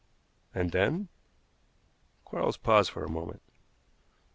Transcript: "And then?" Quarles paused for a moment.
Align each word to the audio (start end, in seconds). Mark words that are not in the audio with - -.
"And 0.51 0.71
then?" 0.71 1.09
Quarles 2.25 2.57
paused 2.57 2.89
for 2.89 3.03
a 3.03 3.07
moment. 3.07 3.43